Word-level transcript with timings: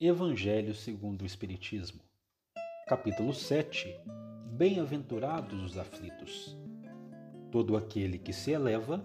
Evangelho 0.00 0.76
segundo 0.76 1.22
o 1.22 1.26
Espiritismo, 1.26 2.00
capítulo 2.86 3.34
7 3.34 3.92
Bem-aventurados 4.52 5.60
os 5.60 5.76
aflitos. 5.76 6.56
Todo 7.50 7.76
aquele 7.76 8.16
que 8.16 8.32
se 8.32 8.52
eleva 8.52 9.04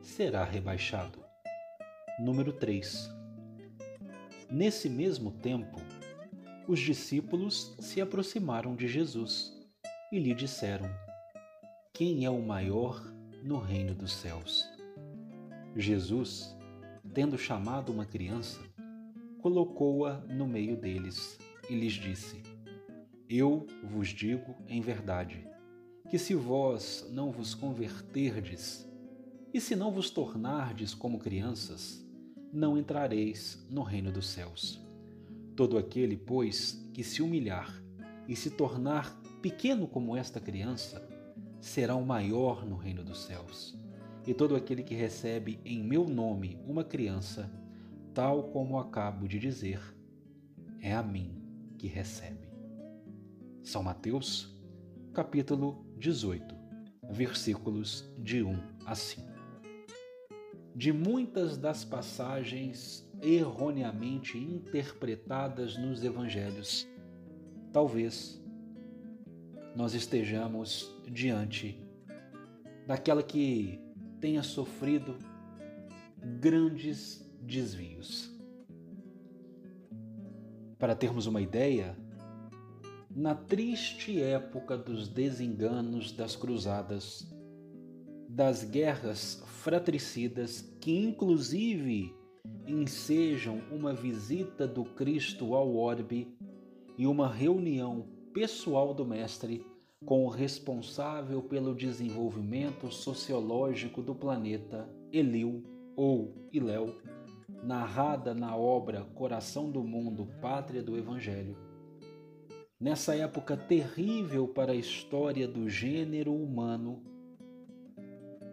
será 0.00 0.44
rebaixado. 0.44 1.24
Número 2.20 2.52
3. 2.52 3.10
Nesse 4.48 4.88
mesmo 4.88 5.32
tempo, 5.32 5.80
os 6.68 6.78
discípulos 6.78 7.74
se 7.80 8.00
aproximaram 8.00 8.76
de 8.76 8.86
Jesus 8.86 9.52
e 10.12 10.20
lhe 10.20 10.36
disseram: 10.36 10.88
Quem 11.92 12.24
é 12.24 12.30
o 12.30 12.40
maior 12.40 13.04
no 13.42 13.58
reino 13.58 13.92
dos 13.92 14.12
céus? 14.12 14.70
Jesus, 15.74 16.56
tendo 17.12 17.36
chamado 17.36 17.90
uma 17.90 18.06
criança, 18.06 18.60
colocou-a 19.40 20.18
no 20.28 20.46
meio 20.46 20.76
deles 20.76 21.38
e 21.68 21.74
lhes 21.74 21.94
disse: 21.94 22.42
Eu 23.28 23.66
vos 23.84 24.08
digo 24.08 24.54
em 24.68 24.80
verdade, 24.80 25.46
que 26.08 26.18
se 26.18 26.34
vós 26.34 27.08
não 27.12 27.30
vos 27.30 27.54
converterdes 27.54 28.88
e 29.52 29.60
se 29.60 29.74
não 29.74 29.90
vos 29.90 30.10
tornardes 30.10 30.94
como 30.94 31.18
crianças, 31.18 32.04
não 32.52 32.78
entrareis 32.78 33.66
no 33.70 33.82
reino 33.82 34.10
dos 34.10 34.28
céus. 34.28 34.80
Todo 35.54 35.76
aquele, 35.76 36.16
pois, 36.16 36.88
que 36.92 37.02
se 37.02 37.22
humilhar 37.22 37.82
e 38.26 38.36
se 38.36 38.50
tornar 38.50 39.20
pequeno 39.42 39.86
como 39.86 40.16
esta 40.16 40.40
criança, 40.40 41.06
será 41.60 41.94
o 41.94 42.04
maior 42.04 42.64
no 42.64 42.76
reino 42.76 43.02
dos 43.02 43.24
céus. 43.24 43.76
E 44.26 44.34
todo 44.34 44.54
aquele 44.54 44.82
que 44.82 44.94
recebe 44.94 45.58
em 45.64 45.82
meu 45.82 46.06
nome 46.06 46.58
uma 46.66 46.84
criança, 46.84 47.50
tal 48.18 48.42
como 48.50 48.80
acabo 48.80 49.28
de 49.28 49.38
dizer, 49.38 49.80
é 50.80 50.92
a 50.92 51.04
mim 51.04 51.40
que 51.78 51.86
recebe. 51.86 52.48
São 53.62 53.80
Mateus, 53.80 54.60
capítulo 55.14 55.86
18, 55.96 56.52
versículos 57.12 58.12
de 58.18 58.42
1 58.42 58.60
a 58.84 58.96
5. 58.96 59.28
De 60.74 60.92
muitas 60.92 61.56
das 61.56 61.84
passagens 61.84 63.08
erroneamente 63.22 64.36
interpretadas 64.36 65.78
nos 65.78 66.02
evangelhos, 66.02 66.88
talvez 67.72 68.44
nós 69.76 69.94
estejamos 69.94 70.92
diante 71.08 71.80
daquela 72.84 73.22
que 73.22 73.80
tenha 74.20 74.42
sofrido 74.42 75.16
grandes 76.40 77.27
desvios. 77.48 78.30
Para 80.78 80.94
termos 80.94 81.26
uma 81.26 81.40
ideia, 81.40 81.96
na 83.10 83.34
triste 83.34 84.20
época 84.20 84.76
dos 84.76 85.08
desenganos 85.08 86.12
das 86.12 86.36
cruzadas, 86.36 87.26
das 88.28 88.62
guerras 88.62 89.42
fratricidas 89.46 90.60
que 90.80 90.96
inclusive 90.96 92.14
ensejam 92.66 93.62
uma 93.72 93.94
visita 93.94 94.68
do 94.68 94.84
Cristo 94.84 95.54
ao 95.54 95.74
orbe 95.74 96.36
e 96.96 97.06
uma 97.06 97.28
reunião 97.28 98.06
pessoal 98.32 98.92
do 98.92 99.04
Mestre 99.04 99.64
com 100.04 100.24
o 100.24 100.28
responsável 100.28 101.42
pelo 101.42 101.74
desenvolvimento 101.74 102.90
sociológico 102.90 104.00
do 104.02 104.14
planeta, 104.14 104.88
Eliu 105.10 105.64
ou 105.96 106.32
Iléu, 106.52 106.94
narrada 107.68 108.34
na 108.34 108.56
obra 108.56 109.04
Coração 109.14 109.70
do 109.70 109.84
Mundo, 109.84 110.26
Pátria 110.40 110.82
do 110.82 110.96
Evangelho. 110.96 111.54
Nessa 112.80 113.14
época 113.14 113.58
terrível 113.58 114.48
para 114.48 114.72
a 114.72 114.74
história 114.74 115.46
do 115.46 115.68
gênero 115.68 116.34
humano, 116.34 117.02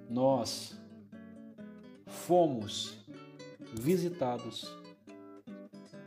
nós 0.10 0.78
fomos 2.06 3.06
visitados 3.74 4.70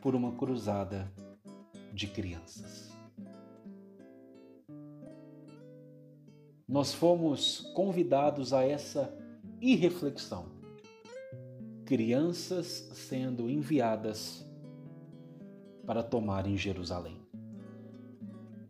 por 0.02 0.14
uma 0.14 0.32
cruzada 0.32 1.10
de 1.94 2.08
crianças. 2.08 2.92
Nós 6.68 6.92
fomos 6.92 7.72
convidados 7.74 8.52
a 8.52 8.62
essa 8.64 9.10
irreflexão 9.62 10.57
crianças 11.88 12.90
sendo 12.92 13.48
enviadas 13.48 14.44
para 15.86 16.02
tomarem 16.02 16.54
Jerusalém. 16.54 17.18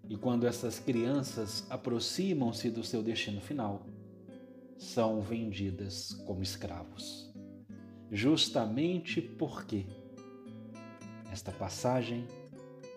E 0.09 0.17
quando 0.17 0.47
essas 0.47 0.79
crianças 0.79 1.67
aproximam-se 1.69 2.71
do 2.71 2.85
seu 2.85 3.03
destino 3.03 3.41
final, 3.41 3.85
são 4.77 5.21
vendidas 5.21 6.13
como 6.29 6.45
escravos. 6.45 7.35
Justamente 8.09 9.21
porque 9.21 9.85
esta 11.33 11.51
passagem 11.51 12.25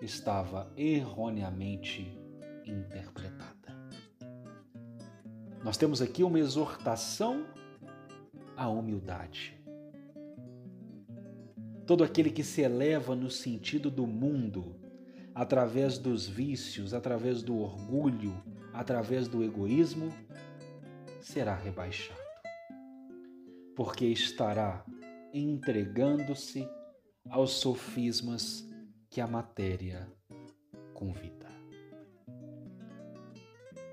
estava 0.04 0.72
erroneamente 0.78 2.16
interpretada. 2.64 3.76
Nós 5.64 5.78
temos 5.78 6.00
aqui 6.00 6.24
uma 6.24 6.38
exortação 6.38 7.44
à 8.56 8.70
humildade 8.70 9.60
Todo 11.92 12.06
aquele 12.06 12.32
que 12.32 12.42
se 12.42 12.62
eleva 12.62 13.18
no 13.18 13.30
sentido 13.30 13.92
do 13.92 14.08
mundo, 14.08 14.78
através 15.36 15.98
dos 15.98 16.26
vícios, 16.26 16.94
através 16.94 17.44
do 17.44 17.58
orgulho, 17.58 18.42
através 18.72 19.28
do 19.28 19.44
egoísmo, 19.44 20.10
será 21.20 21.54
rebaixado, 21.54 22.18
porque 23.76 24.06
estará 24.06 24.86
entregando-se 25.34 26.66
aos 27.30 27.56
sofismas 27.60 28.66
que 29.10 29.20
a 29.20 29.28
matéria 29.28 30.10
convida. 30.94 31.50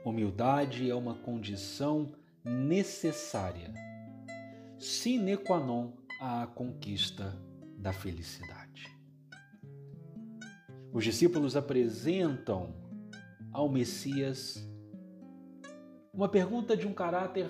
Humildade 0.05 0.89
é 0.89 0.95
uma 0.95 1.17
condição 1.17 2.13
necessária, 2.45 3.75
sine 4.79 5.37
qua 5.37 5.59
non 5.59 5.95
à 6.21 6.47
conquista 6.47 7.48
da 7.79 7.93
felicidade. 7.93 8.99
Os 10.93 11.05
discípulos 11.05 11.55
apresentam 11.55 12.75
ao 13.53 13.69
Messias 13.69 14.69
uma 16.13 16.29
pergunta 16.29 16.77
de 16.77 16.87
um 16.87 16.93
caráter 16.93 17.49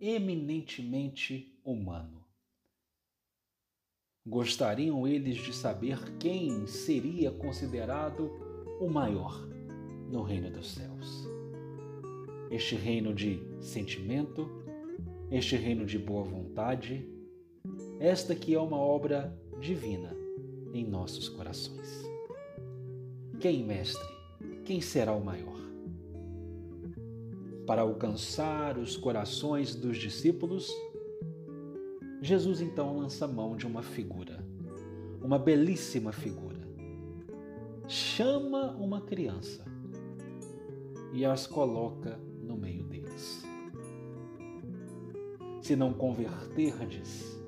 eminentemente 0.00 1.58
humano. 1.64 2.24
Gostariam 4.26 5.06
eles 5.06 5.36
de 5.38 5.52
saber 5.52 5.98
quem 6.18 6.66
seria 6.66 7.30
considerado 7.30 8.30
o 8.80 8.88
maior 8.88 9.46
no 10.10 10.22
reino 10.22 10.50
dos 10.50 10.70
céus. 10.70 11.28
Este 12.50 12.76
reino 12.76 13.12
de 13.12 13.40
sentimento, 13.60 14.48
este 15.30 15.56
reino 15.56 15.84
de 15.84 15.98
boa 15.98 16.22
vontade, 16.22 17.08
esta 17.98 18.34
que 18.34 18.54
é 18.54 18.60
uma 18.60 18.78
obra 18.78 19.36
divina 19.64 20.14
em 20.74 20.84
nossos 20.84 21.26
corações. 21.26 22.04
Quem, 23.40 23.64
mestre, 23.64 24.06
quem 24.62 24.78
será 24.78 25.14
o 25.14 25.24
maior? 25.24 25.58
Para 27.66 27.80
alcançar 27.80 28.76
os 28.76 28.94
corações 28.94 29.74
dos 29.74 29.96
discípulos, 29.96 30.70
Jesus 32.20 32.60
então 32.60 32.98
lança 32.98 33.26
mão 33.26 33.56
de 33.56 33.66
uma 33.66 33.82
figura, 33.82 34.44
uma 35.22 35.38
belíssima 35.38 36.12
figura. 36.12 36.60
Chama 37.88 38.72
uma 38.72 39.00
criança 39.00 39.64
e 41.10 41.24
as 41.24 41.46
coloca 41.46 42.20
no 42.42 42.54
meio 42.54 42.84
deles. 42.84 43.42
Se 45.62 45.74
não 45.74 45.94
converterdes, 45.94 47.42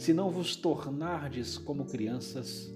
se 0.00 0.14
não 0.14 0.30
vos 0.30 0.56
tornardes 0.56 1.58
como 1.58 1.84
crianças, 1.84 2.72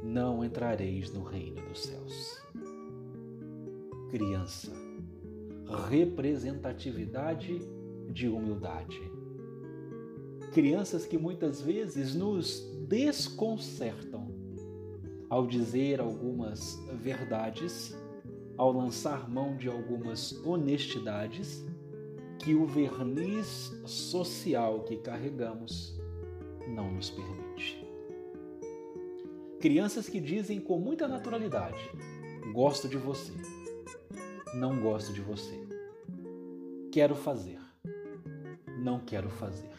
não 0.00 0.44
entrareis 0.44 1.12
no 1.12 1.24
reino 1.24 1.60
dos 1.68 1.80
céus. 1.80 2.40
Criança, 4.08 4.70
representatividade 5.88 7.60
de 8.08 8.28
humildade. 8.28 9.00
Crianças 10.52 11.04
que 11.04 11.18
muitas 11.18 11.60
vezes 11.60 12.14
nos 12.14 12.60
desconcertam 12.86 14.32
ao 15.28 15.48
dizer 15.48 16.00
algumas 16.00 16.80
verdades, 17.02 17.96
ao 18.56 18.70
lançar 18.70 19.28
mão 19.28 19.56
de 19.56 19.68
algumas 19.68 20.32
honestidades 20.46 21.64
que 22.38 22.54
o 22.54 22.64
verniz 22.64 23.72
social 23.84 24.84
que 24.84 24.98
carregamos 24.98 26.03
não 26.68 26.92
nos 26.92 27.10
permite. 27.10 27.84
Crianças 29.60 30.08
que 30.08 30.20
dizem 30.20 30.60
com 30.60 30.78
muita 30.78 31.08
naturalidade: 31.08 31.90
gosto 32.52 32.88
de 32.88 32.96
você, 32.96 33.32
não 34.54 34.80
gosto 34.80 35.12
de 35.12 35.20
você, 35.20 35.66
quero 36.92 37.14
fazer, 37.14 37.58
não 38.78 39.00
quero 39.00 39.30
fazer. 39.30 39.70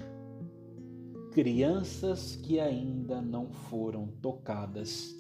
Crianças 1.32 2.36
que 2.36 2.60
ainda 2.60 3.22
não 3.22 3.52
foram 3.52 4.08
tocadas 4.22 5.16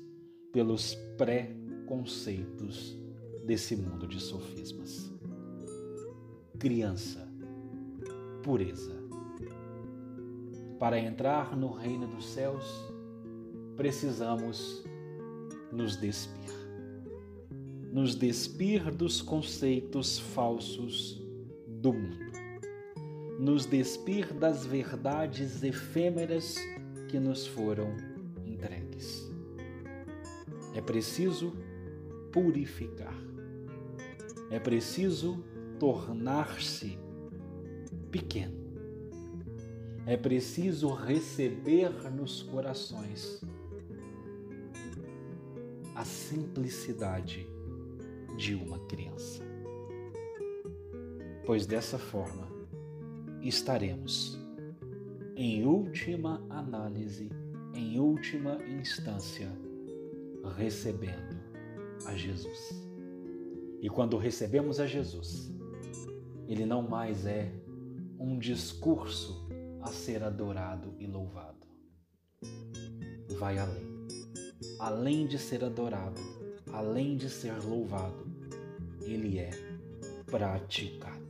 pelos 0.52 0.96
pré-conceitos 1.18 2.98
desse 3.46 3.76
mundo 3.76 4.08
de 4.08 4.20
sofismas. 4.20 5.12
Criança, 6.58 7.28
pureza. 8.42 9.05
Para 10.80 11.00
entrar 11.00 11.56
no 11.56 11.72
reino 11.72 12.06
dos 12.06 12.25
céus, 12.25 12.66
precisamos 13.77 14.83
nos 15.72 15.95
despir. 15.95 16.54
Nos 17.94 18.13
despir 18.16 18.92
dos 18.92 19.22
conceitos 19.22 20.19
falsos 20.19 21.22
do 21.68 21.94
mundo. 21.94 22.25
Nos 23.39 23.66
despir 23.66 24.33
das 24.33 24.66
verdades 24.66 25.63
efêmeras 25.63 26.57
que 27.07 27.19
nos 27.19 27.48
foram 27.48 27.95
entregues. 28.45 29.31
É 30.74 30.81
preciso 30.81 31.54
purificar. 32.33 33.16
É 34.51 34.60
preciso 34.60 35.42
tornar-se 35.80 37.00
pequeno. 38.12 38.65
É 40.07 40.16
preciso 40.16 40.94
receber 40.94 41.90
nos 42.12 42.44
corações 42.44 43.42
a 45.96 46.06
simplicidade 46.06 47.48
de 48.38 48.54
uma 48.54 48.78
criança. 48.86 49.42
Pois 51.44 51.66
dessa 51.66 51.98
forma 51.98 52.48
estaremos, 53.42 54.38
em 55.36 55.66
última 55.66 56.46
análise, 56.50 57.31
em 57.74 58.00
última 58.00 58.60
instância, 58.80 59.52
recebendo 60.56 61.36
a 62.06 62.16
Jesus. 62.16 62.88
E 63.81 63.90
quando 63.90 64.18
recebemos 64.18 64.80
a 64.80 64.86
Jesus, 64.86 65.52
ele 66.48 66.66
não 66.66 66.84
mais 66.84 67.25
é 67.25 67.52
um 68.19 68.38
discurso 68.38 69.46
a 69.86 69.92
ser 69.92 70.24
adorado 70.24 70.96
e 70.98 71.06
louvado. 71.06 71.68
Vai 73.38 73.60
além. 73.60 73.86
Além 74.80 75.28
de 75.28 75.38
ser 75.38 75.64
adorado, 75.64 76.20
além 76.74 77.16
de 77.16 77.30
ser 77.30 77.54
louvado, 77.64 78.26
ele 79.02 79.38
é 79.38 79.52
praticado. 80.26 81.24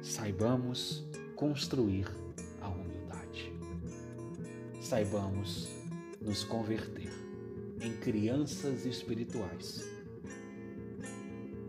Saibamos 0.00 1.04
construir 1.34 2.06
a 2.62 2.68
humildade. 2.70 3.52
Saibamos 4.80 5.68
nos 6.18 6.44
converter 6.44 7.12
em 7.78 7.92
crianças 7.98 8.86
espirituais 8.86 9.84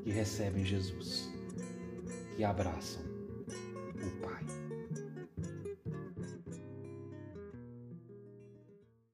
que 0.05 0.09
recebem 0.09 0.63
Jesus, 0.63 1.29
que 2.37 2.45
abraçam 2.45 3.06